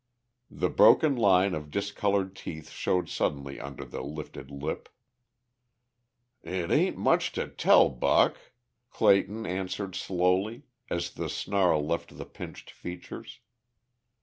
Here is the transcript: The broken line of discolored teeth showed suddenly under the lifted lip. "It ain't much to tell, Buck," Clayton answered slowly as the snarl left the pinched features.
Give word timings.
The 0.49 0.71
broken 0.71 1.15
line 1.15 1.53
of 1.53 1.69
discolored 1.69 2.35
teeth 2.35 2.71
showed 2.71 3.07
suddenly 3.07 3.59
under 3.59 3.85
the 3.85 4.01
lifted 4.01 4.49
lip. 4.49 4.89
"It 6.41 6.71
ain't 6.71 6.97
much 6.97 7.31
to 7.33 7.47
tell, 7.47 7.89
Buck," 7.89 8.35
Clayton 8.89 9.45
answered 9.45 9.93
slowly 9.95 10.63
as 10.89 11.11
the 11.11 11.29
snarl 11.29 11.85
left 11.85 12.17
the 12.17 12.25
pinched 12.25 12.71
features. 12.71 13.41